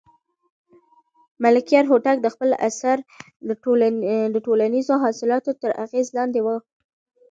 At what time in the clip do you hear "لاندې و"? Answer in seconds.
6.17-6.47